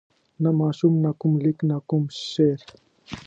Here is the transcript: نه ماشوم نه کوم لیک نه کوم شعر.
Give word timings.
نه 0.43 0.49
ماشوم 0.59 0.93
نه 1.03 1.11
کوم 1.19 1.33
لیک 1.43 1.59
نه 1.69 1.77
کوم 1.89 2.03
شعر. 2.29 2.59